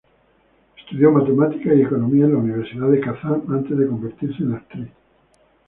Estudió 0.79 1.11
Matemáticas 1.11 1.77
y 1.77 1.83
Economía 1.83 2.25
en 2.25 2.31
la 2.33 2.39
Universidad 2.39 2.89
de 2.89 2.99
Kazán 3.01 3.43
antes 3.49 3.77
de 3.77 3.85
convertirse 3.85 4.41
en 4.41 4.53
actriz. 4.55 4.89